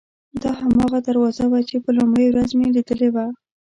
دا 0.41 0.51
هماغه 0.61 0.99
دروازه 1.07 1.45
وه 1.51 1.61
چې 1.69 1.75
په 1.83 1.89
لومړۍ 1.97 2.25
ورځ 2.29 2.49
مې 2.59 2.67
لیدلې 2.75 3.09
وه. 3.15 3.25